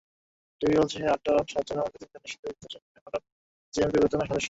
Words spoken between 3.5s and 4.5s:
জেএমবির গুরুত্বপূর্ণ সদস্য।